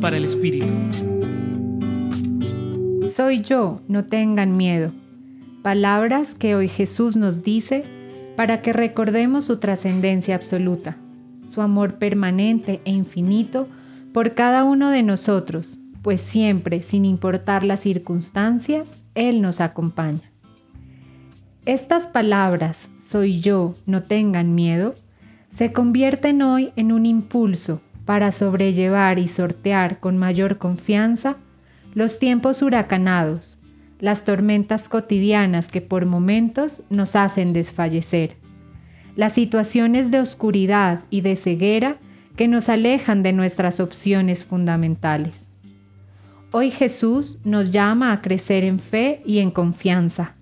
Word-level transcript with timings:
para 0.00 0.16
el 0.16 0.24
Espíritu. 0.24 0.72
Soy 3.08 3.42
yo, 3.42 3.80
no 3.86 4.04
tengan 4.06 4.56
miedo. 4.56 4.92
Palabras 5.62 6.34
que 6.34 6.54
hoy 6.54 6.68
Jesús 6.68 7.16
nos 7.16 7.42
dice 7.42 7.84
para 8.34 8.62
que 8.62 8.72
recordemos 8.72 9.44
su 9.44 9.58
trascendencia 9.58 10.34
absoluta, 10.34 10.96
su 11.48 11.60
amor 11.60 11.98
permanente 11.98 12.80
e 12.84 12.92
infinito 12.92 13.68
por 14.14 14.34
cada 14.34 14.64
uno 14.64 14.90
de 14.90 15.02
nosotros, 15.02 15.78
pues 16.02 16.22
siempre, 16.22 16.82
sin 16.82 17.04
importar 17.04 17.62
las 17.62 17.80
circunstancias, 17.80 19.04
Él 19.14 19.42
nos 19.42 19.60
acompaña. 19.60 20.32
Estas 21.66 22.06
palabras, 22.06 22.88
soy 22.98 23.38
yo, 23.38 23.74
no 23.86 24.02
tengan 24.02 24.54
miedo, 24.54 24.94
se 25.52 25.72
convierten 25.72 26.40
hoy 26.42 26.72
en 26.74 26.90
un 26.90 27.04
impulso 27.06 27.82
para 28.04 28.32
sobrellevar 28.32 29.18
y 29.18 29.28
sortear 29.28 30.00
con 30.00 30.18
mayor 30.18 30.58
confianza 30.58 31.36
los 31.94 32.18
tiempos 32.18 32.62
huracanados, 32.62 33.58
las 34.00 34.24
tormentas 34.24 34.88
cotidianas 34.88 35.68
que 35.70 35.80
por 35.80 36.06
momentos 36.06 36.82
nos 36.90 37.14
hacen 37.14 37.52
desfallecer, 37.52 38.36
las 39.14 39.34
situaciones 39.34 40.10
de 40.10 40.20
oscuridad 40.20 41.00
y 41.10 41.20
de 41.20 41.36
ceguera 41.36 41.98
que 42.36 42.48
nos 42.48 42.68
alejan 42.68 43.22
de 43.22 43.32
nuestras 43.32 43.78
opciones 43.78 44.44
fundamentales. 44.44 45.50
Hoy 46.50 46.70
Jesús 46.70 47.38
nos 47.44 47.70
llama 47.70 48.12
a 48.12 48.22
crecer 48.22 48.64
en 48.64 48.78
fe 48.78 49.22
y 49.24 49.38
en 49.38 49.50
confianza, 49.50 50.34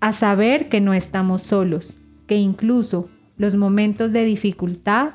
a 0.00 0.12
saber 0.12 0.68
que 0.68 0.80
no 0.80 0.92
estamos 0.92 1.42
solos, 1.42 1.96
que 2.26 2.36
incluso 2.36 3.08
los 3.38 3.54
momentos 3.54 4.12
de 4.12 4.24
dificultad 4.24 5.10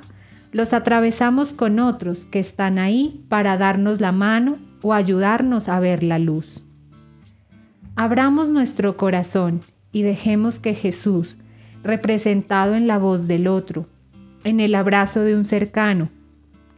los 0.51 0.73
atravesamos 0.73 1.53
con 1.53 1.79
otros 1.79 2.25
que 2.25 2.39
están 2.39 2.77
ahí 2.77 3.23
para 3.29 3.57
darnos 3.57 4.01
la 4.01 4.11
mano 4.11 4.57
o 4.81 4.93
ayudarnos 4.93 5.69
a 5.69 5.79
ver 5.79 6.03
la 6.03 6.19
luz. 6.19 6.63
Abramos 7.95 8.49
nuestro 8.49 8.97
corazón 8.97 9.61
y 9.91 10.03
dejemos 10.03 10.59
que 10.59 10.73
Jesús, 10.73 11.37
representado 11.83 12.75
en 12.75 12.87
la 12.87 12.97
voz 12.97 13.27
del 13.27 13.47
otro, 13.47 13.87
en 14.43 14.59
el 14.59 14.75
abrazo 14.75 15.21
de 15.21 15.35
un 15.35 15.45
cercano, 15.45 16.09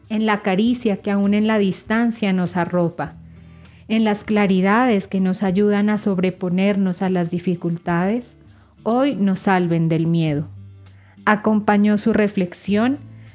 en 0.09 0.25
la 0.25 0.41
caricia 0.41 0.97
que 0.97 1.11
aún 1.11 1.33
en 1.33 1.47
la 1.47 1.57
distancia 1.57 2.33
nos 2.33 2.57
arropa, 2.57 3.15
en 3.87 4.03
las 4.03 4.23
claridades 4.23 5.07
que 5.07 5.19
nos 5.19 5.43
ayudan 5.43 5.89
a 5.89 5.97
sobreponernos 5.97 7.01
a 7.01 7.09
las 7.09 7.31
dificultades, 7.31 8.37
hoy 8.83 9.15
nos 9.15 9.39
salven 9.39 9.89
del 9.89 10.07
miedo. 10.07 10.47
Acompañó 11.25 11.97
su 11.97 12.11
reflexión 12.11 12.97